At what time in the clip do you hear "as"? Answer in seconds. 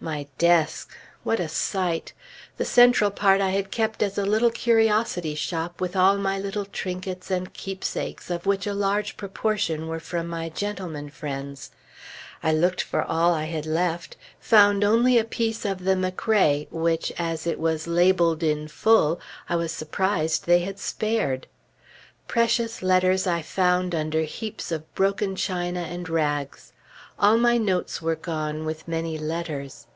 4.02-4.18, 17.18-17.46